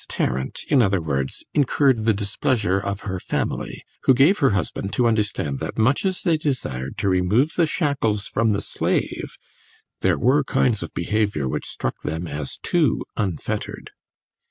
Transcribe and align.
Tarrant, 0.09 0.61
in 0.67 0.81
other 0.81 0.99
words, 0.99 1.43
incurred 1.53 2.05
the 2.05 2.13
displeasure 2.15 2.79
of 2.79 3.01
her 3.01 3.19
family, 3.19 3.83
who 4.05 4.15
gave 4.15 4.39
her 4.39 4.49
husband 4.57 4.93
to 4.93 5.05
understand 5.07 5.59
that, 5.59 5.77
much 5.77 6.05
as 6.05 6.23
they 6.23 6.37
desired 6.37 6.97
to 6.97 7.07
remove 7.07 7.53
the 7.53 7.67
shackles 7.67 8.25
from 8.27 8.51
the 8.51 8.61
slave, 8.61 9.37
there 9.99 10.17
were 10.17 10.43
kinds 10.43 10.81
of 10.81 10.91
behaviour 10.95 11.47
which 11.47 11.67
struck 11.69 11.99
them 12.01 12.25
as 12.25 12.57
too 12.63 13.03
unfettered. 13.15 13.91